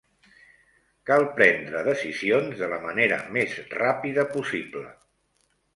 Cal 1.09 1.25
prendre 1.39 1.83
decisions 1.89 2.59
de 2.63 2.73
la 2.75 2.81
manera 2.89 3.23
més 3.37 3.57
ràpida 3.79 4.29
possible. 4.37 4.89